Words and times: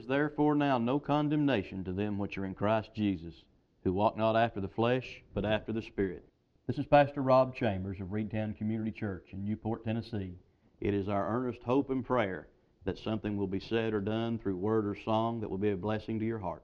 is 0.00 0.06
therefore 0.06 0.54
now 0.54 0.78
no 0.78 0.98
condemnation 0.98 1.84
to 1.84 1.92
them 1.92 2.16
which 2.16 2.38
are 2.38 2.46
in 2.46 2.54
Christ 2.54 2.90
Jesus, 2.94 3.44
who 3.84 3.92
walk 3.92 4.16
not 4.16 4.34
after 4.34 4.58
the 4.58 4.68
flesh, 4.68 5.22
but 5.34 5.44
after 5.44 5.74
the 5.74 5.82
Spirit. 5.82 6.24
This 6.66 6.78
is 6.78 6.86
Pastor 6.86 7.20
Rob 7.20 7.54
Chambers 7.54 8.00
of 8.00 8.08
Reidtown 8.08 8.56
Community 8.56 8.92
Church 8.92 9.26
in 9.32 9.44
Newport, 9.44 9.84
Tennessee. 9.84 10.38
It 10.80 10.94
is 10.94 11.10
our 11.10 11.28
earnest 11.28 11.62
hope 11.64 11.90
and 11.90 12.02
prayer 12.02 12.48
that 12.86 12.98
something 12.98 13.36
will 13.36 13.46
be 13.46 13.60
said 13.60 13.92
or 13.92 14.00
done 14.00 14.38
through 14.38 14.56
word 14.56 14.86
or 14.86 14.96
song 15.04 15.38
that 15.42 15.50
will 15.50 15.58
be 15.58 15.72
a 15.72 15.76
blessing 15.76 16.18
to 16.18 16.24
your 16.24 16.38
heart. 16.38 16.62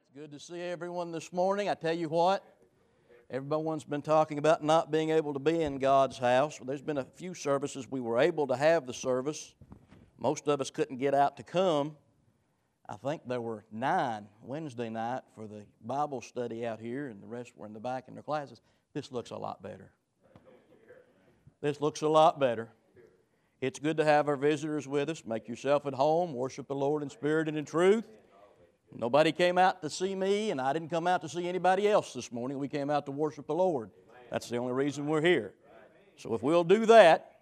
It's 0.00 0.20
good 0.20 0.30
to 0.30 0.38
see 0.38 0.60
everyone 0.60 1.10
this 1.10 1.32
morning. 1.32 1.68
I 1.68 1.74
tell 1.74 1.96
you 1.96 2.08
what, 2.08 2.44
everyone's 3.30 3.82
been 3.82 4.02
talking 4.02 4.38
about 4.38 4.62
not 4.62 4.92
being 4.92 5.10
able 5.10 5.32
to 5.32 5.40
be 5.40 5.60
in 5.60 5.80
God's 5.80 6.18
house. 6.18 6.60
There's 6.64 6.82
been 6.82 6.98
a 6.98 7.04
few 7.16 7.34
services 7.34 7.90
we 7.90 8.00
were 8.00 8.20
able 8.20 8.46
to 8.46 8.56
have 8.56 8.86
the 8.86 8.94
service. 8.94 9.56
Most 10.18 10.46
of 10.46 10.60
us 10.60 10.70
couldn't 10.70 10.98
get 10.98 11.14
out 11.14 11.36
to 11.38 11.42
come. 11.42 11.96
I 12.88 12.96
think 12.96 13.28
there 13.28 13.40
were 13.40 13.64
nine 13.70 14.26
Wednesday 14.42 14.88
night 14.88 15.20
for 15.34 15.46
the 15.46 15.62
Bible 15.84 16.22
study 16.22 16.66
out 16.66 16.80
here, 16.80 17.08
and 17.08 17.22
the 17.22 17.26
rest 17.26 17.52
were 17.54 17.66
in 17.66 17.74
the 17.74 17.80
back 17.80 18.04
in 18.08 18.14
their 18.14 18.22
classes. 18.22 18.62
This 18.94 19.12
looks 19.12 19.30
a 19.30 19.36
lot 19.36 19.62
better. 19.62 19.92
This 21.60 21.80
looks 21.80 22.00
a 22.00 22.08
lot 22.08 22.40
better. 22.40 22.68
It's 23.60 23.78
good 23.78 23.96
to 23.98 24.04
have 24.04 24.28
our 24.28 24.36
visitors 24.36 24.88
with 24.88 25.10
us. 25.10 25.22
Make 25.26 25.48
yourself 25.48 25.84
at 25.86 25.92
home. 25.92 26.32
Worship 26.32 26.66
the 26.66 26.74
Lord 26.74 27.02
in 27.02 27.10
spirit 27.10 27.48
and 27.48 27.58
in 27.58 27.64
truth. 27.64 28.08
Nobody 28.96 29.32
came 29.32 29.58
out 29.58 29.82
to 29.82 29.90
see 29.90 30.14
me, 30.14 30.50
and 30.50 30.60
I 30.60 30.72
didn't 30.72 30.88
come 30.88 31.06
out 31.06 31.20
to 31.22 31.28
see 31.28 31.46
anybody 31.46 31.88
else 31.88 32.14
this 32.14 32.32
morning. 32.32 32.58
We 32.58 32.68
came 32.68 32.88
out 32.88 33.04
to 33.06 33.12
worship 33.12 33.46
the 33.46 33.54
Lord. 33.54 33.90
That's 34.30 34.48
the 34.48 34.56
only 34.56 34.72
reason 34.72 35.06
we're 35.06 35.20
here. 35.20 35.52
So 36.16 36.34
if 36.34 36.42
we'll 36.42 36.64
do 36.64 36.86
that, 36.86 37.40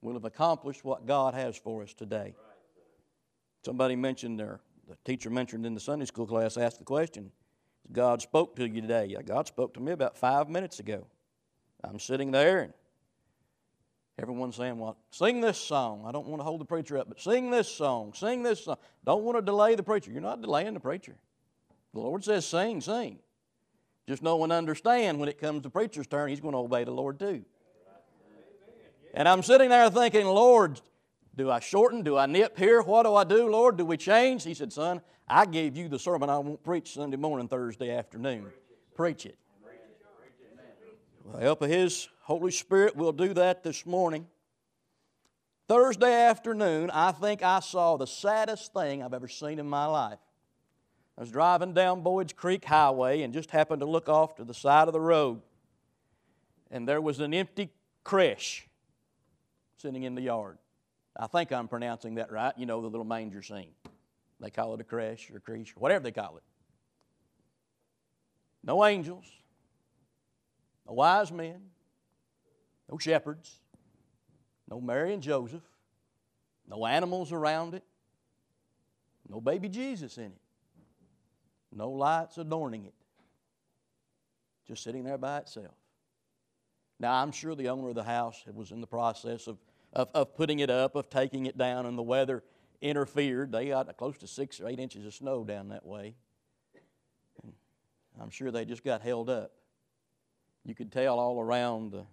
we'll 0.00 0.14
have 0.14 0.24
accomplished 0.24 0.84
what 0.84 1.06
God 1.06 1.34
has 1.34 1.56
for 1.56 1.82
us 1.82 1.92
today. 1.92 2.34
Somebody 3.64 3.96
mentioned 3.96 4.38
there, 4.38 4.60
the 4.88 4.96
teacher 5.04 5.30
mentioned 5.30 5.66
in 5.66 5.74
the 5.74 5.80
Sunday 5.80 6.06
school 6.06 6.26
class, 6.26 6.56
asked 6.56 6.78
the 6.78 6.84
question, 6.84 7.30
God 7.92 8.22
spoke 8.22 8.56
to 8.56 8.68
you 8.68 8.80
today. 8.80 9.06
Yeah, 9.06 9.22
God 9.22 9.46
spoke 9.46 9.74
to 9.74 9.80
me 9.80 9.92
about 9.92 10.16
five 10.16 10.48
minutes 10.48 10.78
ago. 10.78 11.06
I'm 11.82 11.98
sitting 11.98 12.30
there 12.30 12.60
and 12.60 12.72
everyone's 14.18 14.56
saying, 14.56 14.78
Well, 14.78 14.96
sing 15.10 15.40
this 15.40 15.58
song. 15.58 16.04
I 16.06 16.12
don't 16.12 16.26
want 16.26 16.40
to 16.40 16.44
hold 16.44 16.60
the 16.60 16.64
preacher 16.64 16.98
up, 16.98 17.08
but 17.08 17.20
sing 17.20 17.50
this 17.50 17.68
song. 17.68 18.12
Sing 18.14 18.42
this 18.42 18.64
song. 18.64 18.76
Don't 19.04 19.22
want 19.22 19.38
to 19.38 19.42
delay 19.42 19.74
the 19.74 19.82
preacher. 19.82 20.10
You're 20.10 20.20
not 20.20 20.42
delaying 20.42 20.74
the 20.74 20.80
preacher. 20.80 21.16
The 21.94 22.00
Lord 22.00 22.24
says, 22.24 22.44
Sing, 22.44 22.80
sing. 22.80 23.18
Just 24.06 24.22
know 24.22 24.42
and 24.42 24.52
understand 24.52 25.20
when 25.20 25.28
it 25.28 25.38
comes 25.38 25.62
to 25.62 25.70
preacher's 25.70 26.06
turn, 26.06 26.30
he's 26.30 26.40
going 26.40 26.52
to 26.52 26.58
obey 26.58 26.84
the 26.84 26.90
Lord 26.90 27.18
too. 27.18 27.44
And 29.14 29.28
I'm 29.28 29.42
sitting 29.42 29.68
there 29.68 29.90
thinking, 29.90 30.26
Lord, 30.26 30.80
do 31.38 31.50
I 31.50 31.60
shorten? 31.60 32.02
Do 32.02 32.18
I 32.18 32.26
nip 32.26 32.58
here? 32.58 32.82
What 32.82 33.04
do 33.04 33.14
I 33.14 33.22
do, 33.22 33.48
Lord? 33.48 33.76
Do 33.76 33.84
we 33.84 33.96
change? 33.96 34.42
He 34.42 34.54
said, 34.54 34.72
Son, 34.72 35.00
I 35.26 35.46
gave 35.46 35.76
you 35.76 35.88
the 35.88 35.98
sermon 35.98 36.28
I 36.28 36.38
won't 36.38 36.62
preach 36.64 36.92
Sunday 36.92 37.16
morning, 37.16 37.46
Thursday 37.46 37.90
afternoon. 37.96 38.46
Preach 38.96 39.24
it. 39.24 39.38
With 41.24 41.36
the 41.36 41.40
help 41.40 41.62
of 41.62 41.70
His 41.70 42.08
Holy 42.22 42.50
Spirit, 42.50 42.96
we'll 42.96 43.12
do 43.12 43.34
that 43.34 43.62
this 43.62 43.86
morning. 43.86 44.26
Thursday 45.68 46.12
afternoon, 46.12 46.90
I 46.90 47.12
think 47.12 47.42
I 47.42 47.60
saw 47.60 47.96
the 47.96 48.06
saddest 48.06 48.72
thing 48.72 49.02
I've 49.02 49.14
ever 49.14 49.28
seen 49.28 49.60
in 49.60 49.68
my 49.68 49.86
life. 49.86 50.18
I 51.16 51.20
was 51.20 51.30
driving 51.30 51.72
down 51.72 52.02
Boyd's 52.02 52.32
Creek 52.32 52.64
Highway 52.64 53.22
and 53.22 53.32
just 53.32 53.52
happened 53.52 53.80
to 53.80 53.86
look 53.86 54.08
off 54.08 54.34
to 54.36 54.44
the 54.44 54.54
side 54.54 54.88
of 54.88 54.92
the 54.92 55.00
road. 55.00 55.42
And 56.70 56.88
there 56.88 57.00
was 57.00 57.20
an 57.20 57.32
empty 57.32 57.70
creche 58.02 58.66
sitting 59.76 60.02
in 60.02 60.16
the 60.16 60.22
yard. 60.22 60.58
I 61.18 61.26
think 61.26 61.50
I'm 61.52 61.66
pronouncing 61.66 62.14
that 62.16 62.30
right. 62.30 62.52
You 62.56 62.66
know 62.66 62.80
the 62.80 62.88
little 62.88 63.04
manger 63.04 63.42
scene. 63.42 63.72
They 64.40 64.50
call 64.50 64.74
it 64.74 64.80
a 64.80 64.84
creche 64.84 65.30
or 65.32 65.40
creche, 65.40 65.74
or 65.76 65.80
whatever 65.80 66.04
they 66.04 66.12
call 66.12 66.36
it. 66.36 66.44
No 68.62 68.84
angels, 68.84 69.24
no 70.86 70.94
wise 70.94 71.32
men, 71.32 71.60
no 72.90 72.98
shepherds, 72.98 73.56
no 74.70 74.80
Mary 74.80 75.12
and 75.12 75.22
Joseph, 75.22 75.62
no 76.68 76.86
animals 76.86 77.32
around 77.32 77.74
it, 77.74 77.82
no 79.28 79.40
baby 79.40 79.68
Jesus 79.68 80.18
in 80.18 80.26
it, 80.26 80.40
no 81.72 81.90
lights 81.90 82.38
adorning 82.38 82.84
it, 82.84 82.94
just 84.66 84.84
sitting 84.84 85.02
there 85.02 85.18
by 85.18 85.38
itself. 85.38 85.74
Now, 87.00 87.14
I'm 87.22 87.32
sure 87.32 87.54
the 87.54 87.68
owner 87.68 87.88
of 87.88 87.94
the 87.94 88.02
house 88.04 88.44
was 88.52 88.70
in 88.70 88.80
the 88.80 88.86
process 88.86 89.46
of 89.46 89.56
of, 89.92 90.08
of 90.14 90.34
putting 90.34 90.58
it 90.60 90.70
up, 90.70 90.94
of 90.94 91.08
taking 91.10 91.46
it 91.46 91.56
down, 91.56 91.86
and 91.86 91.96
the 91.96 92.02
weather 92.02 92.42
interfered. 92.80 93.52
They 93.52 93.68
got 93.68 93.94
close 93.96 94.18
to 94.18 94.26
six 94.26 94.60
or 94.60 94.68
eight 94.68 94.78
inches 94.78 95.04
of 95.04 95.14
snow 95.14 95.44
down 95.44 95.68
that 95.68 95.84
way. 95.84 96.14
I'm 98.20 98.30
sure 98.30 98.50
they 98.50 98.64
just 98.64 98.82
got 98.82 99.02
held 99.02 99.30
up. 99.30 99.52
You 100.64 100.74
could 100.74 100.90
tell 100.90 101.18
all 101.18 101.40
around 101.40 101.92
the 101.92 102.04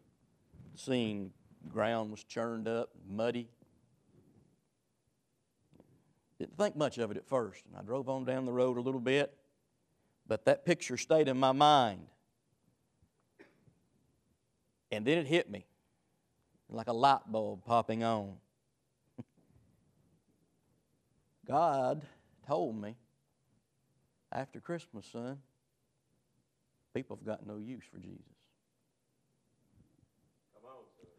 scene, 0.75 1.31
ground 1.67 2.11
was 2.11 2.23
churned 2.23 2.67
up, 2.67 2.89
muddy. 3.09 3.49
Didn't 6.37 6.57
think 6.57 6.75
much 6.75 6.97
of 6.97 7.11
it 7.11 7.17
at 7.17 7.27
first, 7.27 7.63
and 7.65 7.75
I 7.75 7.81
drove 7.81 8.07
on 8.07 8.23
down 8.23 8.45
the 8.45 8.51
road 8.51 8.77
a 8.77 8.81
little 8.81 8.99
bit, 8.99 9.33
but 10.27 10.45
that 10.45 10.65
picture 10.65 10.97
stayed 10.97 11.27
in 11.27 11.37
my 11.37 11.53
mind. 11.53 12.07
And 14.91 15.05
then 15.05 15.17
it 15.17 15.27
hit 15.27 15.49
me 15.49 15.65
like 16.69 16.87
a 16.87 16.93
light 16.93 17.21
bulb 17.27 17.63
popping 17.65 18.03
on. 18.03 18.33
God 21.47 22.01
told 22.47 22.79
me 22.79 22.95
after 24.31 24.59
Christmas, 24.59 25.05
son, 25.11 25.37
people 26.93 27.15
have 27.15 27.25
got 27.25 27.47
no 27.47 27.57
use 27.57 27.83
for 27.91 27.99
Jesus. 27.99 28.19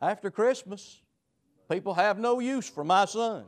After 0.02 0.30
Christmas, 0.30 1.00
people 1.70 1.94
have 1.94 2.18
no 2.18 2.40
use 2.40 2.68
for 2.68 2.84
my 2.84 3.06
son. 3.06 3.44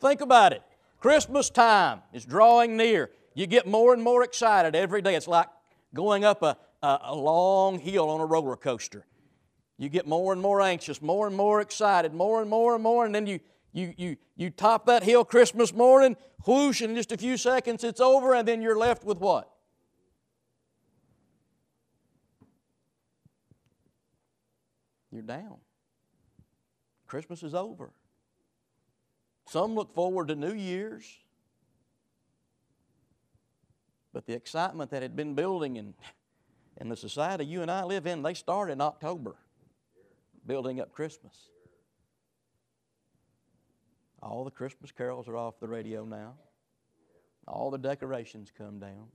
Think 0.00 0.20
about 0.20 0.52
it. 0.52 0.62
Christmas 0.98 1.50
time 1.50 2.00
is 2.12 2.24
drawing 2.24 2.76
near. 2.76 3.10
You 3.34 3.46
get 3.46 3.66
more 3.66 3.94
and 3.94 4.02
more 4.02 4.24
excited 4.24 4.74
every 4.74 5.02
day. 5.02 5.14
It's 5.14 5.28
like 5.28 5.46
going 5.94 6.24
up 6.24 6.42
a, 6.42 6.56
a, 6.82 6.98
a 7.04 7.14
long 7.14 7.78
hill 7.78 8.10
on 8.10 8.20
a 8.20 8.26
roller 8.26 8.56
coaster. 8.56 9.06
You 9.78 9.88
get 9.88 10.06
more 10.06 10.32
and 10.32 10.40
more 10.40 10.60
anxious, 10.60 11.00
more 11.00 11.26
and 11.26 11.36
more 11.36 11.60
excited, 11.60 12.12
more 12.12 12.40
and 12.40 12.50
more 12.50 12.74
and 12.74 12.82
more, 12.82 13.04
and 13.04 13.14
then 13.14 13.26
you, 13.26 13.40
you, 13.72 13.94
you, 13.96 14.16
you 14.36 14.50
top 14.50 14.86
that 14.86 15.02
hill 15.02 15.24
Christmas 15.24 15.72
morning, 15.72 16.16
whoosh, 16.46 16.82
in 16.82 16.94
just 16.94 17.12
a 17.12 17.16
few 17.16 17.36
seconds 17.36 17.82
it's 17.82 18.00
over, 18.00 18.34
and 18.34 18.46
then 18.46 18.62
you're 18.62 18.78
left 18.78 19.04
with 19.04 19.18
what? 19.18 19.50
You're 25.10 25.22
down. 25.22 25.56
Christmas 27.06 27.42
is 27.42 27.54
over. 27.54 27.90
Some 29.48 29.74
look 29.74 29.94
forward 29.94 30.28
to 30.28 30.34
New 30.34 30.54
Year's. 30.54 31.18
But 34.12 34.26
the 34.26 34.34
excitement 34.34 34.90
that 34.90 35.02
had 35.02 35.16
been 35.16 35.34
building 35.34 35.76
in, 35.76 35.94
in 36.78 36.88
the 36.88 36.96
society 36.96 37.44
you 37.44 37.62
and 37.62 37.70
I 37.70 37.84
live 37.84 38.06
in, 38.06 38.22
they 38.22 38.34
start 38.34 38.70
in 38.70 38.80
October 38.80 39.36
building 40.46 40.80
up 40.80 40.92
Christmas. 40.92 41.48
All 44.22 44.44
the 44.44 44.50
Christmas 44.50 44.92
carols 44.92 45.28
are 45.28 45.36
off 45.36 45.58
the 45.58 45.68
radio 45.68 46.04
now. 46.04 46.34
All 47.48 47.70
the 47.70 47.78
decorations 47.78 48.52
come 48.56 48.78
down. 48.78 49.08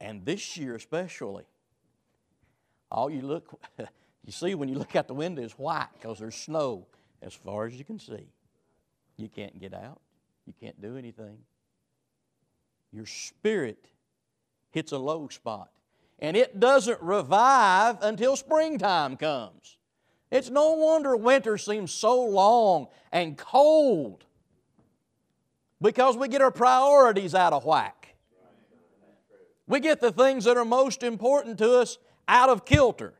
And 0.00 0.24
this 0.24 0.56
year 0.56 0.74
especially, 0.74 1.44
all 2.90 3.10
you 3.10 3.20
look 3.20 3.60
you 3.78 4.32
see 4.32 4.54
when 4.54 4.68
you 4.68 4.76
look 4.76 4.96
out 4.96 5.06
the 5.06 5.14
window 5.14 5.42
is 5.42 5.52
white 5.52 5.88
because 5.94 6.18
there's 6.18 6.34
snow 6.34 6.86
as 7.22 7.34
far 7.34 7.66
as 7.66 7.74
you 7.74 7.84
can 7.84 7.98
see. 7.98 8.26
You 9.16 9.28
can't 9.28 9.60
get 9.60 9.74
out. 9.74 10.00
You 10.46 10.54
can't 10.58 10.80
do 10.80 10.96
anything. 10.96 11.38
Your 12.90 13.06
spirit 13.06 13.86
hits 14.70 14.92
a 14.92 14.98
low 14.98 15.28
spot 15.28 15.70
and 16.20 16.36
it 16.36 16.60
doesn't 16.60 17.00
revive 17.00 17.98
until 18.02 18.36
springtime 18.36 19.16
comes. 19.16 19.78
It's 20.30 20.50
no 20.50 20.72
wonder 20.74 21.16
winter 21.16 21.58
seems 21.58 21.90
so 21.90 22.22
long 22.22 22.88
and 23.10 23.36
cold 23.36 24.24
because 25.80 26.16
we 26.16 26.28
get 26.28 26.42
our 26.42 26.50
priorities 26.52 27.34
out 27.34 27.52
of 27.52 27.64
whack. 27.64 28.14
We 29.66 29.80
get 29.80 30.00
the 30.00 30.12
things 30.12 30.44
that 30.44 30.56
are 30.56 30.64
most 30.64 31.02
important 31.02 31.58
to 31.58 31.78
us 31.78 31.98
out 32.28 32.48
of 32.48 32.64
kilter. 32.64 33.14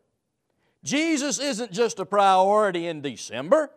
Jesus 0.84 1.38
isn't 1.38 1.72
just 1.72 1.98
a 1.98 2.06
priority 2.06 2.86
in 2.86 3.00
December. 3.00 3.70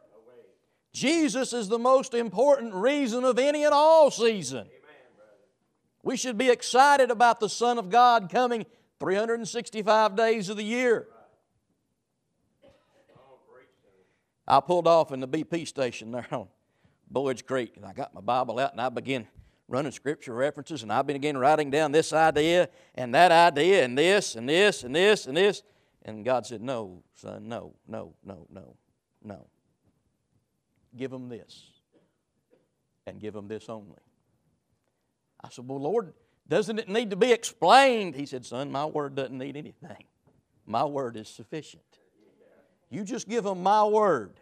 Jesus 0.92 1.54
is 1.54 1.70
the 1.70 1.80
most 1.80 2.14
important 2.14 2.74
reason 2.74 3.24
of 3.24 3.40
any 3.40 3.64
and 3.64 3.74
all 3.74 4.12
season. 4.12 4.68
We 6.04 6.18
should 6.18 6.38
be 6.38 6.50
excited 6.50 7.10
about 7.10 7.40
the 7.40 7.50
Son 7.50 7.78
of 7.78 7.90
God 7.90 8.30
coming 8.30 8.66
365 9.00 10.16
days 10.16 10.50
of 10.50 10.58
the 10.58 10.64
year. 10.64 11.08
I 14.48 14.60
pulled 14.60 14.88
off 14.88 15.12
in 15.12 15.20
the 15.20 15.28
BP 15.28 15.68
station 15.68 16.12
there 16.12 16.28
on 16.32 16.48
Boyd's 17.10 17.42
Creek. 17.42 17.74
And 17.78 17.86
I 17.86 17.94
got 17.94 18.14
my 18.14 18.22
Bible 18.22 18.60
out 18.60 18.72
and 18.72 18.82
I 18.82 18.90
began 18.90 19.28
running 19.68 19.92
scripture 19.92 20.34
references 20.34 20.84
and 20.84 20.92
I 20.92 21.02
began 21.02 21.38
writing 21.38 21.72
down 21.72 21.92
this 21.92 22.12
idea 22.12 22.70
and 22.96 23.16
that 23.16 23.32
idea 23.32 23.86
and 23.86 23.98
this 23.98 24.36
and 24.36 24.48
this 24.50 24.84
and 24.84 24.96
this 24.96 25.28
and 25.28 25.38
this. 25.38 25.64
And 26.04 26.26
God 26.26 26.46
said, 26.46 26.62
No, 26.62 27.04
son, 27.16 27.48
no, 27.48 27.74
no, 27.88 28.16
no, 28.26 28.46
no, 28.50 28.76
no. 29.24 29.48
Give 30.96 31.10
them 31.10 31.30
this 31.30 31.72
and 33.08 33.20
give 33.20 33.34
them 33.34 33.48
this 33.48 33.70
only. 33.70 34.00
I 35.42 35.50
said, 35.50 35.68
Well, 35.68 35.82
Lord, 35.82 36.14
doesn't 36.48 36.80
it 36.80 36.90
need 36.90 37.10
to 37.12 37.16
be 37.16 37.32
explained? 37.32 38.16
He 38.16 38.26
said, 38.26 38.46
Son, 38.46 38.72
my 38.72 38.86
word 38.86 39.16
doesn't 39.16 39.38
need 39.38 39.56
anything. 39.56 40.04
My 40.66 40.86
word 40.86 41.18
is 41.18 41.28
sufficient. 41.28 41.84
You 42.90 43.04
just 43.04 43.28
give 43.28 43.44
them 43.44 43.64
my 43.64 43.84
word, 43.86 44.40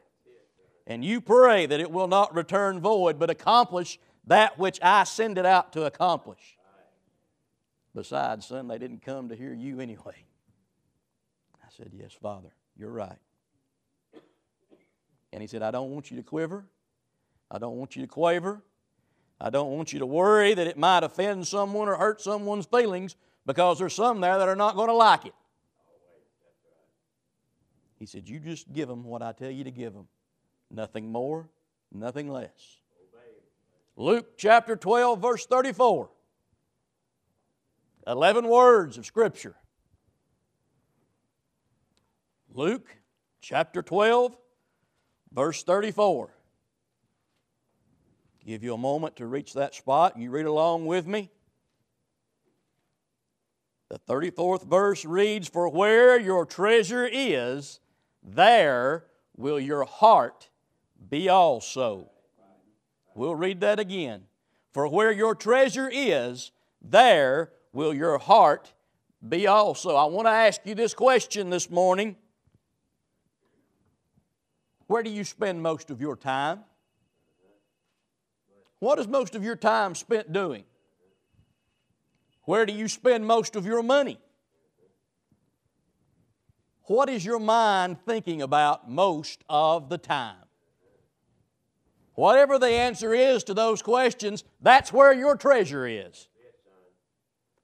and 0.86 1.06
you 1.06 1.21
pray 1.21 1.65
that 1.65 1.80
it 1.80 1.89
will 1.89 2.07
not 2.07 2.36
return 2.36 2.81
void, 2.81 3.18
but 3.18 3.30
accomplish 3.30 3.98
that 4.27 4.59
which 4.59 4.77
I 4.81 5.06
send 5.06 5.38
it 5.38 5.45
out 5.45 5.74
to 5.74 5.86
accomplish. 5.86 6.57
Besides, 7.95 8.48
son, 8.48 8.68
they 8.68 8.77
didn't 8.77 9.03
come 9.03 9.30
to 9.30 9.36
hear 9.36 9.53
you 9.53 9.80
anyway. 9.80 10.25
I 11.63 11.68
said, 11.75 11.92
Yes, 11.94 12.13
Father, 12.13 12.53
you're 12.77 12.92
right. 12.92 13.18
And 15.33 15.42
he 15.42 15.48
said, 15.48 15.62
I 15.62 15.71
don't 15.71 15.92
want 15.92 16.12
you 16.12 16.18
to 16.18 16.24
quiver. 16.24 16.65
I 17.50 17.57
don't 17.57 17.77
want 17.77 17.95
you 17.95 18.01
to 18.01 18.07
quaver. 18.07 18.62
I 19.44 19.50
don't 19.50 19.72
want 19.72 19.92
you 19.92 19.98
to 20.00 20.06
worry 20.06 20.54
that 20.54 20.68
it 20.68 20.78
might 20.78 21.04
offend 21.04 21.48
someone 21.48 21.90
or 21.90 21.96
hurt 21.96 22.22
someone's 22.22 22.68
feelings 22.68 23.16
because 23.48 23.80
there's 23.80 23.96
some 23.96 24.22
there 24.22 24.38
that 24.38 24.48
are 24.48 24.56
not 24.56 24.76
going 24.76 24.90
to 24.90 24.94
like 24.94 25.26
it. 25.26 25.34
He 27.98 28.06
said, 28.06 28.30
You 28.30 28.40
just 28.40 28.72
give 28.72 28.88
them 28.88 29.04
what 29.04 29.24
I 29.24 29.32
tell 29.32 29.50
you 29.50 29.64
to 29.64 29.72
give 29.72 29.94
them. 29.94 30.08
Nothing 30.70 31.12
more, 31.12 31.50
nothing 31.92 32.30
less. 32.30 32.78
Luke 33.96 34.38
chapter 34.38 34.76
12, 34.76 35.20
verse 35.20 35.48
34. 35.48 36.12
11 38.06 38.48
words 38.48 39.00
of 39.00 39.08
Scripture. 39.08 39.56
Luke 42.54 42.96
chapter 43.42 43.82
12, 43.82 44.36
verse 45.34 45.64
34. 45.64 46.32
Give 48.51 48.65
you 48.65 48.74
a 48.74 48.77
moment 48.77 49.15
to 49.15 49.27
reach 49.27 49.53
that 49.53 49.74
spot. 49.74 50.15
and 50.15 50.21
You 50.21 50.30
read 50.30 50.45
along 50.45 50.86
with 50.86 51.07
me. 51.07 51.30
The 53.88 53.98
34th 53.98 54.65
verse 54.65 55.06
reads 55.06 55.48
For 55.48 55.69
where 55.69 56.19
your 56.19 56.45
treasure 56.45 57.07
is, 57.09 57.80
there 58.21 59.06
will 59.38 59.57
your 59.57 59.86
heart 59.86 60.50
be 61.09 61.30
also. 61.30 62.09
We'll 63.15 63.36
read 63.36 63.62
that 63.62 63.80
again. 63.80 64.24
For 64.74 64.86
where 64.86 65.13
your 65.13 65.33
treasure 65.33 65.89
is, 65.89 66.51
there 66.81 67.53
will 67.71 67.94
your 67.94 68.18
heart 68.18 68.74
be 69.25 69.48
also. 69.48 69.95
I 69.95 70.03
want 70.07 70.27
to 70.27 70.31
ask 70.31 70.59
you 70.65 70.75
this 70.75 70.94
question 70.94 71.50
this 71.50 71.69
morning 71.69 72.18
Where 74.88 75.03
do 75.03 75.09
you 75.09 75.24
spend 75.24 75.63
most 75.63 75.89
of 75.89 76.01
your 76.01 76.18
time? 76.18 76.65
What 78.81 78.98
is 78.98 79.07
most 79.07 79.36
of 79.36 79.44
your 79.44 79.56
time 79.56 79.94
spent 79.94 80.33
doing? 80.33 80.63
Where 82.45 82.66
do 82.66 82.74
you 82.74 82.88
spend 82.88 83.28
most 83.28 83.56
of 83.56 83.63
your 83.63 83.83
money? 83.83 84.18
What 86.86 87.07
is 87.07 87.24
your 87.24 87.38
mind 87.38 87.98
thinking 88.07 88.42
about 88.42 88.89
most 88.89 89.44
of 89.48 89.89
the 89.89 90.00
time? 90.00 90.48
Whatever 92.16 92.57
the 92.57 92.72
answer 92.72 93.13
is 93.13 93.44
to 93.44 93.54
those 93.54 93.83
questions, 93.83 94.44
that's 94.63 94.92
where 94.92 95.13
your 95.13 95.36
treasure 95.36 95.86
is. 95.86 96.27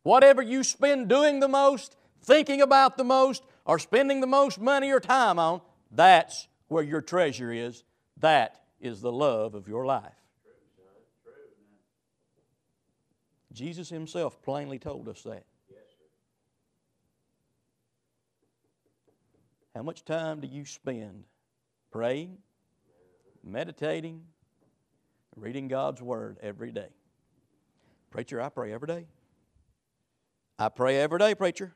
Whatever 0.04 0.44
you 0.44 0.64
spend 0.64 1.08
doing 1.10 1.40
the 1.40 1.48
most, 1.48 1.98
thinking 2.22 2.62
about 2.62 2.96
the 2.96 3.04
most, 3.04 3.42
or 3.66 3.80
spending 3.80 4.22
the 4.22 4.28
most 4.28 4.60
money 4.60 4.92
or 4.92 5.00
time 5.00 5.40
on, 5.40 5.62
that's 5.90 6.48
where 6.68 6.84
your 6.84 7.02
treasure 7.02 7.52
is. 7.52 7.84
That 8.18 8.62
is 8.80 9.02
the 9.02 9.12
love 9.12 9.56
of 9.56 9.68
your 9.68 9.84
life. 9.84 10.17
Jesus 13.54 13.90
Himself 13.90 14.42
plainly 14.42 14.80
told 14.80 15.08
us 15.08 15.22
that. 15.24 15.46
How 19.76 19.84
much 19.84 20.04
time 20.04 20.40
do 20.40 20.48
you 20.48 20.66
spend 20.66 21.26
praying, 21.92 22.40
meditating, 23.44 24.24
reading 25.36 25.68
God's 25.68 26.02
Word 26.02 26.38
every 26.42 26.72
day? 26.72 26.90
Preacher, 28.10 28.42
I 28.42 28.50
pray 28.50 28.74
every 28.74 28.88
day. 28.88 29.06
I 30.58 30.70
pray 30.70 30.98
every 30.98 31.20
day, 31.20 31.36
preacher. 31.36 31.76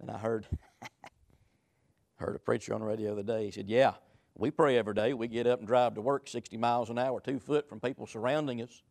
And 0.00 0.10
I 0.10 0.18
heard 0.18 0.46
heard 2.16 2.36
a 2.36 2.38
preacher 2.38 2.74
on 2.74 2.80
the 2.80 2.86
radio 2.86 3.14
the 3.14 3.22
other 3.22 3.38
day. 3.38 3.46
He 3.46 3.50
said, 3.50 3.68
Yeah, 3.68 3.94
we 4.34 4.50
pray 4.50 4.76
every 4.76 4.94
day. 4.94 5.14
We 5.14 5.28
get 5.28 5.46
up 5.46 5.60
and 5.60 5.66
drive 5.66 5.94
to 5.94 6.02
work 6.02 6.28
60 6.28 6.56
miles 6.58 6.90
an 6.90 6.98
hour, 6.98 7.20
two 7.20 7.38
foot 7.38 7.68
from 7.68 7.80
people 7.80 8.06
surrounding 8.06 8.60
us. 8.60 8.82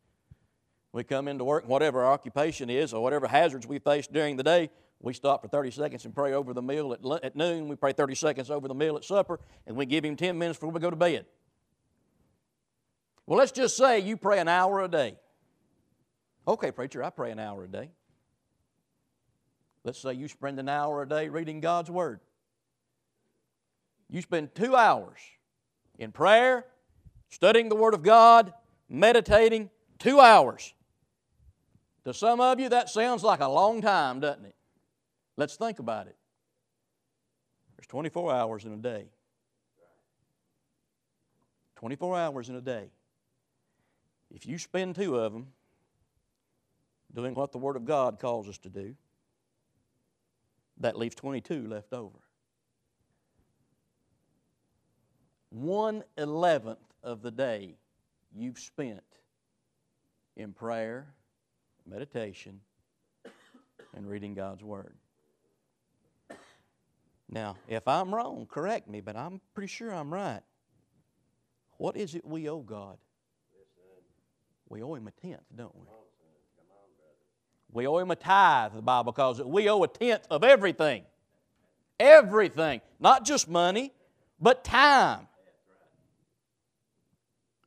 We 0.97 1.03
come 1.03 1.27
into 1.27 1.43
work, 1.43 1.67
whatever 1.67 2.03
our 2.03 2.11
occupation 2.11 2.71
is, 2.71 2.91
or 2.91 3.03
whatever 3.03 3.27
hazards 3.27 3.67
we 3.67 3.77
face 3.77 4.07
during 4.07 4.35
the 4.35 4.41
day, 4.41 4.71
we 4.99 5.13
stop 5.13 5.43
for 5.43 5.47
30 5.47 5.69
seconds 5.69 6.05
and 6.05 6.15
pray 6.15 6.33
over 6.33 6.55
the 6.55 6.61
meal 6.63 6.91
at, 6.91 7.23
at 7.23 7.35
noon. 7.35 7.67
We 7.67 7.75
pray 7.75 7.93
30 7.93 8.15
seconds 8.15 8.49
over 8.49 8.67
the 8.67 8.73
meal 8.73 8.97
at 8.97 9.03
supper, 9.03 9.39
and 9.67 9.77
we 9.77 9.85
give 9.85 10.03
Him 10.03 10.15
10 10.15 10.35
minutes 10.39 10.57
before 10.57 10.71
we 10.71 10.79
go 10.79 10.89
to 10.89 10.95
bed. 10.95 11.27
Well, 13.27 13.37
let's 13.37 13.51
just 13.51 13.77
say 13.77 13.99
you 13.99 14.17
pray 14.17 14.39
an 14.39 14.47
hour 14.47 14.83
a 14.83 14.87
day. 14.87 15.19
Okay, 16.47 16.71
preacher, 16.71 17.03
I 17.03 17.11
pray 17.11 17.29
an 17.29 17.37
hour 17.37 17.65
a 17.65 17.67
day. 17.67 17.91
Let's 19.83 19.99
say 19.99 20.13
you 20.13 20.27
spend 20.27 20.57
an 20.57 20.67
hour 20.67 21.03
a 21.03 21.07
day 21.07 21.29
reading 21.29 21.61
God's 21.61 21.91
Word. 21.91 22.21
You 24.09 24.23
spend 24.23 24.55
two 24.55 24.75
hours 24.75 25.19
in 25.99 26.11
prayer, 26.11 26.65
studying 27.29 27.69
the 27.69 27.75
Word 27.75 27.93
of 27.93 28.01
God, 28.01 28.51
meditating, 28.89 29.69
two 29.99 30.19
hours. 30.19 30.73
To 32.07 32.13
some 32.13 32.39
of 32.39 32.57
you, 32.57 32.69
that 32.69 32.89
sounds 32.89 33.21
like 33.21 33.41
a 33.41 33.49
long 33.49 33.81
time, 33.81 34.21
doesn't 34.21 34.45
it? 34.45 34.55
Let's 35.35 35.57
think 35.57 35.79
about 35.79 36.07
it. 36.07 36.15
There's 37.75 37.87
24 37.87 38.33
hours 38.33 38.63
in 38.63 38.71
a 38.71 38.77
day. 38.77 39.09
24 41.75 42.17
hours 42.17 42.47
in 42.47 42.55
a 42.55 42.61
day. 42.61 42.91
If 44.33 44.45
you 44.45 44.57
spend 44.57 44.95
two 44.95 45.17
of 45.17 45.33
them 45.33 45.47
doing 47.13 47.33
what 47.33 47.51
the 47.51 47.57
Word 47.57 47.75
of 47.75 47.83
God 47.83 48.19
calls 48.19 48.47
us 48.47 48.57
to 48.59 48.69
do, 48.69 48.95
that 50.77 50.97
leaves 50.97 51.15
22 51.15 51.67
left 51.67 51.91
over. 51.91 52.19
One 55.49 56.05
eleventh 56.17 56.79
of 57.03 57.21
the 57.21 57.31
day 57.31 57.75
you've 58.33 58.59
spent 58.59 59.03
in 60.37 60.53
prayer, 60.53 61.07
meditation, 61.87 62.59
and 63.95 64.07
reading 64.07 64.33
God's 64.33 64.63
Word. 64.63 64.95
Now, 67.29 67.57
if 67.67 67.87
I'm 67.87 68.13
wrong, 68.13 68.47
correct 68.49 68.87
me, 68.89 69.01
but 69.01 69.15
I'm 69.15 69.41
pretty 69.53 69.67
sure 69.67 69.93
I'm 69.93 70.13
right. 70.13 70.41
What 71.77 71.97
is 71.97 72.15
it 72.15 72.25
we 72.25 72.49
owe 72.49 72.59
God? 72.59 72.97
We 74.69 74.81
owe 74.81 74.95
Him 74.95 75.07
a 75.07 75.11
tenth, 75.11 75.43
don't 75.55 75.75
we? 75.75 75.85
We 77.71 77.85
owe 77.87 77.97
Him 77.99 78.11
a 78.11 78.15
tithe, 78.15 78.73
the 78.73 78.81
Bible 78.81 79.13
calls 79.13 79.39
it. 79.39 79.47
We 79.47 79.69
owe 79.69 79.83
a 79.83 79.87
tenth 79.87 80.25
of 80.29 80.43
everything. 80.43 81.03
Everything. 81.99 82.81
Not 82.99 83.25
just 83.25 83.49
money, 83.49 83.91
but 84.39 84.63
time. 84.63 85.27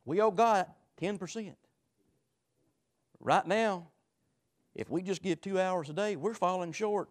We 0.05 0.21
owe 0.21 0.31
God 0.31 0.65
10%. 1.01 1.53
Right 3.19 3.45
now, 3.45 3.87
if 4.81 4.89
we 4.89 5.03
just 5.03 5.21
give 5.21 5.39
two 5.39 5.59
hours 5.59 5.89
a 5.89 5.93
day, 5.93 6.15
we're 6.15 6.33
falling 6.33 6.71
short 6.71 7.07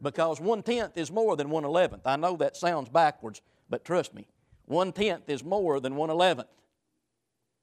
because 0.00 0.40
one 0.40 0.62
tenth 0.62 0.96
is 0.96 1.10
more 1.10 1.34
than 1.34 1.50
one 1.50 1.64
eleventh. 1.64 2.06
I 2.06 2.14
know 2.14 2.36
that 2.36 2.56
sounds 2.56 2.88
backwards, 2.88 3.42
but 3.68 3.84
trust 3.84 4.14
me, 4.14 4.28
one 4.66 4.92
tenth 4.92 5.28
is 5.28 5.42
more 5.42 5.80
than 5.80 5.96
one 5.96 6.08
eleventh. 6.08 6.48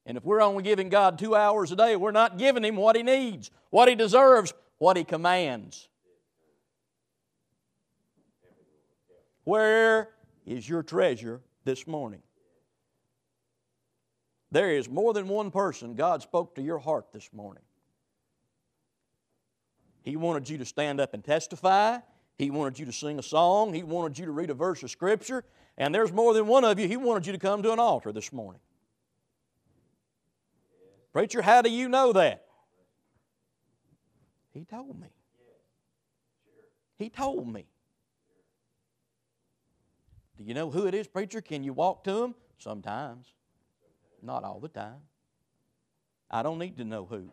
And 0.06 0.18
if 0.18 0.26
we're 0.26 0.42
only 0.42 0.64
giving 0.64 0.90
God 0.90 1.18
two 1.18 1.34
hours 1.34 1.72
a 1.72 1.78
day, 1.78 1.96
we're 1.96 2.12
not 2.12 2.38
giving 2.38 2.64
Him 2.64 2.76
what 2.76 2.98
He 2.98 3.04
needs, 3.04 3.50
what 3.70 3.88
He 3.88 3.96
deserves, 3.96 4.54
what 4.80 4.98
He 4.98 5.06
commands. 5.06 5.88
Where 9.46 10.10
is 10.46 10.68
your 10.68 10.84
treasure 10.84 11.40
this 11.64 11.88
morning? 11.88 12.22
There 14.52 14.72
is 14.72 14.90
more 14.90 15.14
than 15.14 15.30
one 15.30 15.52
person 15.52 15.96
God 15.96 16.22
spoke 16.22 16.56
to 16.56 16.62
your 16.62 16.80
heart 16.80 17.14
this 17.14 17.30
morning. 17.32 17.64
He 20.08 20.16
wanted 20.16 20.48
you 20.48 20.58
to 20.60 20.64
stand 20.64 21.02
up 21.02 21.14
and 21.14 21.22
testify. 21.22 21.98
He 22.38 22.50
wanted 22.50 22.80
you 22.80 22.86
to 22.86 22.94
sing 22.94 23.20
a 23.20 23.22
song. 23.22 23.74
He 23.74 23.84
wanted 23.84 24.18
you 24.18 24.26
to 24.28 24.32
read 24.32 24.50
a 24.50 24.54
verse 24.54 24.82
of 24.82 24.90
Scripture. 24.90 25.44
And 25.78 25.94
there's 25.94 26.14
more 26.14 26.34
than 26.34 26.48
one 26.48 26.64
of 26.64 26.80
you, 26.80 26.88
He 26.88 26.96
wanted 26.96 27.26
you 27.26 27.34
to 27.34 27.38
come 27.38 27.62
to 27.64 27.74
an 27.74 27.80
altar 27.80 28.14
this 28.14 28.32
morning. 28.32 28.62
Preacher, 31.12 31.42
how 31.42 31.62
do 31.62 31.70
you 31.70 31.90
know 31.90 32.14
that? 32.14 32.46
He 34.54 34.64
told 34.64 34.98
me. 34.98 35.10
He 36.98 37.10
told 37.10 37.46
me. 37.52 37.66
Do 40.38 40.46
you 40.46 40.54
know 40.54 40.70
who 40.72 40.88
it 40.88 40.94
is, 40.94 41.06
preacher? 41.08 41.42
Can 41.42 41.66
you 41.66 41.74
walk 41.74 42.06
to 42.06 42.24
him? 42.24 42.36
Sometimes. 42.60 43.28
Not 44.22 44.46
all 44.46 44.62
the 44.62 44.70
time. 44.70 45.02
I 46.32 46.44
don't 46.44 46.60
need 46.60 46.78
to 46.78 46.86
know 46.86 47.06
who. 47.06 47.30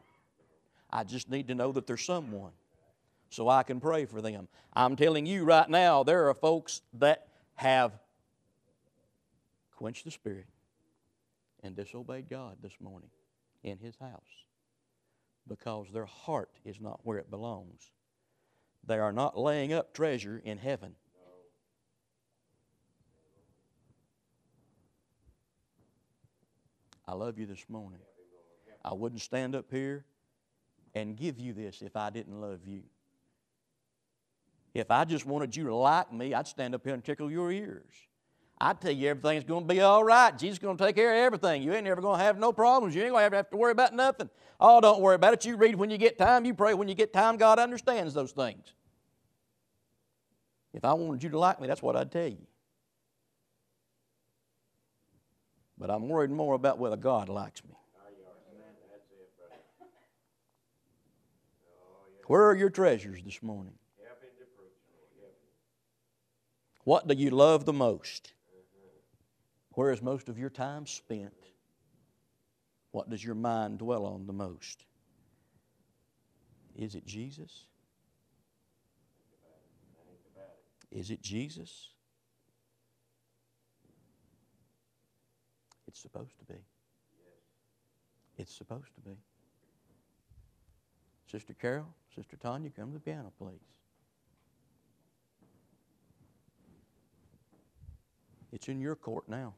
I 0.91 1.05
just 1.05 1.31
need 1.31 1.47
to 1.47 1.55
know 1.55 1.71
that 1.71 1.87
there's 1.87 2.05
someone 2.05 2.51
so 3.35 3.49
I 3.49 3.65
can 3.65 3.81
pray 3.81 4.05
for 4.05 4.23
them. 4.23 4.49
I'm 4.73 4.95
telling 4.95 5.27
you 5.27 5.45
right 5.45 5.69
now, 5.69 6.05
there 6.05 6.29
are 6.29 6.35
folks 6.35 6.83
that 6.95 7.27
have 7.57 7.93
quenched 9.73 10.05
the 10.05 10.13
Spirit 10.13 10.47
and 11.63 11.75
disobeyed 11.75 12.29
God 12.31 12.59
this 12.63 12.75
morning 12.81 13.11
in 13.65 13.79
His 13.79 13.97
house 13.97 14.45
because 15.49 15.89
their 15.93 16.07
heart 16.07 16.51
is 16.65 16.81
not 16.81 17.01
where 17.03 17.19
it 17.19 17.31
belongs. 17.31 17.91
They 18.87 18.99
are 18.99 19.13
not 19.13 19.37
laying 19.37 19.73
up 19.73 19.93
treasure 19.93 20.41
in 20.45 20.59
heaven. 20.59 20.95
I 27.07 27.15
love 27.15 27.39
you 27.39 27.47
this 27.47 27.65
morning. 27.69 28.01
I 28.85 28.95
wouldn't 28.95 29.21
stand 29.21 29.55
up 29.55 29.67
here 29.71 30.05
and 30.95 31.17
give 31.17 31.39
you 31.41 31.53
this 31.53 31.83
if 31.83 31.97
I 31.97 32.11
didn't 32.11 32.41
love 32.41 32.61
you. 32.65 32.83
If 34.75 34.91
I 34.91 35.05
just 35.05 35.25
wanted 35.25 35.55
you 35.55 35.65
to 35.65 35.75
like 35.75 36.13
me, 36.13 36.35
I'd 36.35 36.49
stand 36.49 36.75
up 36.75 36.85
here 36.85 36.95
and 36.95 37.05
tickle 37.05 37.31
your 37.31 37.53
ears. 37.53 37.95
I'd 38.61 38.81
tell 38.81 38.91
you 38.91 39.09
everything's 39.09 39.45
going 39.45 39.67
to 39.67 39.73
be 39.73 39.81
all 39.81 40.03
right. 40.03 40.37
Jesus 40.37 40.55
is 40.55 40.59
going 40.59 40.77
to 40.77 40.85
take 40.85 40.97
care 40.97 41.13
of 41.13 41.19
everything. 41.19 41.63
You 41.63 41.75
ain't 41.75 41.87
ever 41.87 42.01
going 42.01 42.19
to 42.19 42.25
have 42.25 42.39
no 42.39 42.53
problems. 42.53 42.95
You 42.95 43.03
ain't 43.03 43.13
going 43.13 43.31
to 43.31 43.37
have 43.37 43.51
to 43.51 43.57
worry 43.57 43.73
about 43.73 43.95
nothing. 43.95 44.29
Oh, 44.61 44.81
don't 44.81 45.01
worry 45.01 45.15
about 45.15 45.35
it. 45.35 45.45
You 45.45 45.57
read 45.57 45.77
when 45.77 45.91
you 45.91 45.99
get 45.99 46.19
time. 46.19 46.45
You 46.45 46.55
pray 46.55 46.75
when 46.75 46.89
you 46.89 46.95
get 46.95 47.13
time. 47.13 47.37
God 47.37 47.59
understands 47.59 48.15
those 48.15 48.33
things. 48.33 48.75
If 50.73 50.85
I 50.85 50.93
wanted 50.95 51.23
you 51.23 51.31
to 51.31 51.39
like 51.39 51.61
me, 51.61 51.69
that's 51.69 51.83
what 51.83 51.95
I'd 51.95 52.11
tell 52.11 52.27
you. 52.27 52.47
But 55.79 55.91
I'm 55.91 56.09
worried 56.09 56.31
more 56.31 56.55
about 56.55 56.79
whether 56.79 56.97
God 56.97 57.29
likes 57.29 57.63
me. 57.65 57.71
Where 62.27 62.49
are 62.49 62.57
your 62.57 62.71
treasures 62.71 63.21
this 63.23 63.43
morning? 63.43 63.75
What 66.85 67.09
do 67.09 67.15
you 67.15 67.31
love 67.31 67.65
the 67.65 67.73
most? 67.73 68.33
Where 69.73 69.91
is 69.91 70.03
most 70.03 70.29
of 70.29 70.39
your 70.39 70.51
time 70.51 70.87
spent? 70.87 71.33
What 72.93 73.11
does 73.11 73.25
your 73.25 73.35
mind 73.35 73.79
dwell 73.79 74.07
on 74.07 74.27
the 74.27 74.33
most? 74.33 74.85
Is 76.77 76.95
it 76.95 77.05
Jesus? 77.07 77.67
Is 80.93 81.11
it 81.11 81.21
Jesus? 81.21 81.89
It's 85.89 86.01
supposed 86.01 86.39
to 86.39 86.45
be. 86.45 86.61
It's 88.37 88.55
supposed 88.55 88.95
to 88.95 89.01
be. 89.01 89.17
Sister 91.31 91.55
Carol, 91.55 91.87
Sister 92.15 92.37
Tanya, 92.37 92.71
come 92.71 92.89
to 92.89 92.95
the 92.95 93.01
piano, 93.01 93.33
please. 93.39 93.59
It's 98.55 98.69
in 98.69 98.81
your 98.81 98.95
court 98.95 99.29
now. 99.29 99.53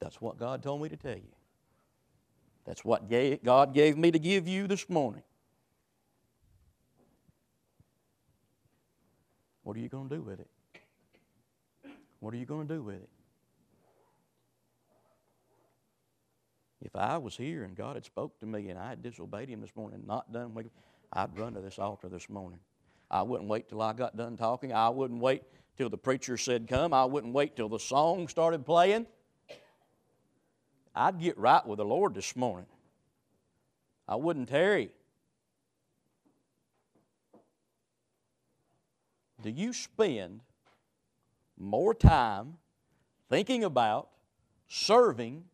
That's 0.00 0.20
what 0.20 0.38
God 0.38 0.60
told 0.60 0.82
me 0.82 0.88
to 0.88 0.96
tell 0.96 1.14
you. 1.16 1.32
That's 2.64 2.84
what 2.84 3.08
God 3.44 3.72
gave 3.72 3.96
me 3.96 4.10
to 4.10 4.18
give 4.18 4.48
you 4.48 4.66
this 4.66 4.90
morning. 4.90 5.22
What 9.62 9.76
are 9.76 9.80
you 9.80 9.88
going 9.88 10.08
to 10.08 10.16
do 10.16 10.20
with 10.20 10.40
it? 10.40 10.50
What 12.18 12.34
are 12.34 12.36
you 12.36 12.44
going 12.44 12.66
to 12.66 12.74
do 12.74 12.82
with 12.82 12.96
it? 12.96 13.08
If 16.82 16.96
I 16.96 17.18
was 17.18 17.36
here 17.36 17.62
and 17.62 17.76
God 17.76 17.94
had 17.94 18.04
spoke 18.04 18.40
to 18.40 18.46
me 18.46 18.68
and 18.68 18.78
I 18.78 18.88
had 18.88 19.02
disobeyed 19.02 19.48
Him 19.48 19.60
this 19.60 19.76
morning, 19.76 20.02
not 20.06 20.32
done 20.32 20.54
I'd 21.12 21.38
run 21.38 21.54
to 21.54 21.60
this 21.60 21.78
altar 21.78 22.08
this 22.08 22.28
morning. 22.28 22.58
I 23.14 23.22
wouldn't 23.22 23.48
wait 23.48 23.68
till 23.68 23.80
I 23.80 23.92
got 23.92 24.16
done 24.16 24.36
talking. 24.36 24.72
I 24.72 24.88
wouldn't 24.88 25.20
wait 25.20 25.44
till 25.76 25.88
the 25.88 25.96
preacher 25.96 26.36
said 26.36 26.66
come. 26.66 26.92
I 26.92 27.04
wouldn't 27.04 27.32
wait 27.32 27.54
till 27.54 27.68
the 27.68 27.78
song 27.78 28.26
started 28.26 28.66
playing. 28.66 29.06
I'd 30.96 31.20
get 31.20 31.38
right 31.38 31.64
with 31.64 31.76
the 31.76 31.84
Lord 31.84 32.14
this 32.14 32.34
morning. 32.34 32.66
I 34.08 34.16
wouldn't 34.16 34.48
tarry. 34.48 34.90
Do 39.42 39.50
you 39.50 39.72
spend 39.72 40.40
more 41.56 41.94
time 41.94 42.54
thinking 43.30 43.62
about, 43.62 44.08
serving, 44.66 45.44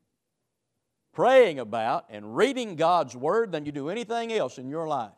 praying 1.13 1.59
about, 1.59 2.07
and 2.09 2.35
reading 2.35 2.77
God's 2.77 3.15
Word 3.15 3.53
than 3.53 3.67
you 3.67 3.73
do 3.73 3.91
anything 3.91 4.33
else 4.33 4.57
in 4.57 4.71
your 4.71 4.89
life? 4.89 5.13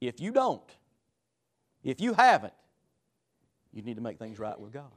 If 0.00 0.20
you 0.20 0.32
don't, 0.32 0.68
if 1.82 2.00
you 2.00 2.14
haven't, 2.14 2.52
you 3.72 3.82
need 3.82 3.96
to 3.96 4.02
make 4.02 4.18
things 4.18 4.38
right 4.38 4.58
with 4.58 4.72
God 4.72 4.90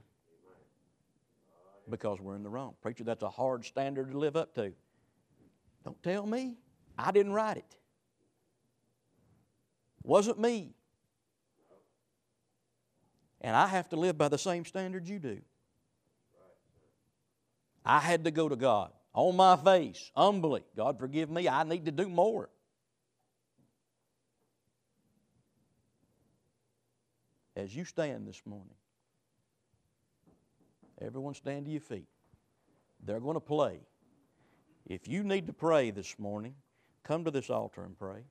because 1.90 2.20
we're 2.20 2.36
in 2.36 2.44
the 2.44 2.50
wrong. 2.50 2.76
Preacher, 2.82 3.04
that's 3.04 3.24
a 3.24 3.30
hard 3.30 3.66
standard 3.66 4.12
to 4.12 4.18
live 4.18 4.36
up 4.36 4.54
to. 4.56 4.74
Don't 5.84 6.02
tell 6.04 6.26
me. 6.26 6.56
I 6.98 7.12
didn't 7.12 7.34
write 7.34 7.58
it. 7.58 7.76
Wasn't 10.04 10.40
me. 10.40 10.74
And 13.42 13.56
I 13.56 13.68
have 13.68 13.90
to 13.90 13.96
live 13.96 14.18
by 14.18 14.28
the 14.28 14.38
same 14.38 14.66
standard 14.66 15.08
you 15.08 15.20
do. 15.20 15.40
I 17.86 18.00
had 18.00 18.26
to 18.26 18.32
go 18.32 18.50
to 18.50 18.56
God 18.56 18.92
on 19.14 19.36
my 19.36 19.56
face, 19.56 20.12
humbly. 20.16 20.64
God, 20.76 21.00
forgive 21.00 21.30
me. 21.30 21.48
I 21.48 21.64
need 21.64 21.86
to 21.86 21.92
do 21.92 22.10
more. 22.10 22.50
As 27.60 27.76
you 27.76 27.86
stand 27.86 28.28
this 28.28 28.42
morning, 28.46 28.76
Everyone 31.02 31.34
stand 31.34 31.66
to 31.66 31.72
your 31.72 31.82
feet. 31.82 32.08
They're 33.06 33.22
going 33.22 33.36
to 33.36 33.40
play. 33.40 33.80
If 34.86 35.08
you 35.08 35.24
need 35.24 35.48
to 35.48 35.54
pray 35.54 35.92
this 35.92 36.20
morning, 36.20 36.56
come 37.04 37.24
to 37.24 37.32
this 37.32 37.50
altar 37.50 37.84
and 37.84 37.98
pray. 37.98 38.24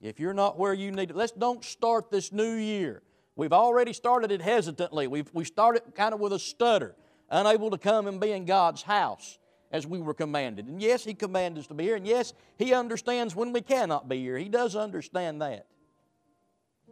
If 0.00 0.18
you're 0.20 0.34
not 0.34 0.58
where 0.58 0.72
you 0.72 0.90
need 0.90 1.10
to, 1.10 1.14
let's 1.14 1.32
don't 1.32 1.64
start 1.64 2.10
this 2.10 2.32
new 2.32 2.54
year. 2.54 3.02
We've 3.36 3.52
already 3.52 3.92
started 3.92 4.32
it 4.32 4.40
hesitantly. 4.40 5.06
We've, 5.06 5.28
we 5.34 5.44
started 5.44 5.82
kind 5.94 6.14
of 6.14 6.20
with 6.20 6.32
a 6.32 6.38
stutter, 6.38 6.94
unable 7.30 7.70
to 7.70 7.78
come 7.78 8.06
and 8.06 8.20
be 8.20 8.32
in 8.32 8.44
God's 8.46 8.82
house 8.82 9.38
as 9.70 9.86
we 9.86 10.00
were 10.00 10.14
commanded. 10.14 10.66
And 10.66 10.80
yes, 10.80 11.04
He 11.04 11.14
commanded 11.14 11.60
us 11.60 11.66
to 11.66 11.74
be 11.74 11.84
here. 11.84 11.96
And 11.96 12.06
yes, 12.06 12.32
He 12.56 12.72
understands 12.72 13.36
when 13.36 13.52
we 13.52 13.60
cannot 13.60 14.08
be 14.08 14.20
here. 14.20 14.38
He 14.38 14.48
does 14.48 14.76
understand 14.76 15.42
that. 15.42 15.66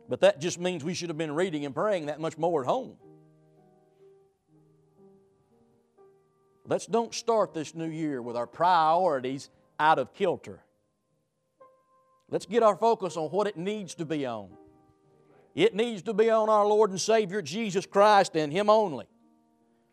But 0.08 0.20
that 0.20 0.40
just 0.40 0.60
means 0.60 0.84
we 0.84 0.94
should 0.94 1.08
have 1.08 1.18
been 1.18 1.34
reading 1.34 1.64
and 1.64 1.74
praying 1.74 2.06
that 2.06 2.20
much 2.20 2.38
more 2.38 2.62
at 2.62 2.66
home. 2.66 2.96
Let's 6.68 6.86
don't 6.86 7.14
start 7.14 7.54
this 7.54 7.74
new 7.74 7.88
year 7.88 8.20
with 8.20 8.36
our 8.36 8.46
priorities 8.46 9.50
out 9.78 9.98
of 9.98 10.12
kilter. 10.14 10.60
Let's 12.28 12.46
get 12.46 12.62
our 12.62 12.76
focus 12.76 13.16
on 13.16 13.30
what 13.30 13.46
it 13.46 13.56
needs 13.56 13.94
to 13.96 14.04
be 14.04 14.26
on. 14.26 14.48
It 15.54 15.74
needs 15.74 16.02
to 16.02 16.12
be 16.12 16.28
on 16.28 16.48
our 16.48 16.66
Lord 16.66 16.90
and 16.90 17.00
Savior 17.00 17.40
Jesus 17.40 17.86
Christ 17.86 18.36
and 18.36 18.52
Him 18.52 18.68
only. 18.68 19.06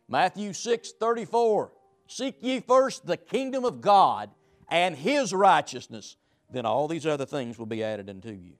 Matthew 0.07 0.53
6 0.53 0.93
34. 0.99 1.71
Seek 2.07 2.35
ye 2.41 2.59
first 2.59 3.05
the 3.05 3.17
kingdom 3.17 3.65
of 3.65 3.81
God 3.81 4.29
and 4.69 4.95
His 4.95 5.33
righteousness, 5.33 6.17
then 6.51 6.65
all 6.65 6.87
these 6.87 7.05
other 7.05 7.25
things 7.25 7.57
will 7.57 7.65
be 7.65 7.83
added 7.83 8.09
unto 8.09 8.29
you. 8.29 8.53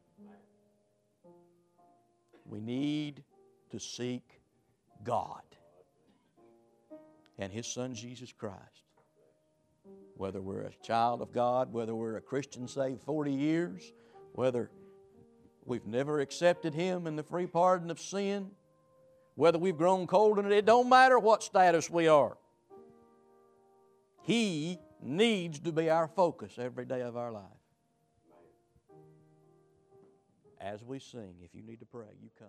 We 2.54 2.62
need 2.62 3.24
to 3.72 3.80
seek 3.80 4.40
God 5.04 5.42
and 7.40 7.52
His 7.52 7.66
Son 7.66 7.96
Jesus 7.96 8.32
Christ. 8.32 8.60
Whether 10.18 10.40
we're 10.40 10.62
a 10.62 10.72
child 10.84 11.24
of 11.24 11.34
God, 11.34 11.74
whether 11.74 11.96
we're 11.96 12.18
a 12.18 12.22
Christian 12.22 12.68
saved 12.68 13.02
40 13.08 13.32
years, 13.32 13.92
whether 14.34 14.70
we've 15.66 15.88
never 15.88 16.20
accepted 16.20 16.76
Him 16.76 17.08
in 17.08 17.16
the 17.16 17.24
free 17.24 17.48
pardon 17.48 17.90
of 17.90 18.00
sin, 18.00 18.52
whether 19.34 19.58
we've 19.58 19.76
grown 19.76 20.06
cold 20.06 20.38
in 20.38 20.46
it, 20.46 20.52
it 20.52 20.66
don't 20.66 20.88
matter 20.88 21.18
what 21.18 21.42
status 21.42 21.90
we 21.90 22.08
are. 22.08 22.38
He 24.22 24.78
needs 25.02 25.58
to 25.62 25.72
be 25.72 25.90
our 25.90 26.08
focus 26.08 26.60
every 26.60 26.86
day 26.86 27.02
of 27.02 27.18
our 27.18 27.32
life. 27.32 27.63
As 30.64 30.84
we 30.84 30.98
sing, 30.98 31.36
if 31.44 31.54
you 31.54 31.62
need 31.62 31.80
to 31.82 31.86
pray, 31.86 32.08
you 32.22 32.30
come. 32.40 32.48